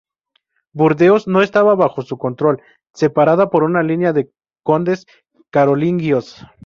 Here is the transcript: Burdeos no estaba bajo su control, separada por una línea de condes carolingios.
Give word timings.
Burdeos 0.73 1.27
no 1.27 1.43
estaba 1.43 1.75
bajo 1.75 2.01
su 2.01 2.17
control, 2.17 2.59
separada 2.91 3.51
por 3.51 3.61
una 3.61 3.83
línea 3.83 4.13
de 4.13 4.31
condes 4.63 5.05
carolingios. 5.51 6.43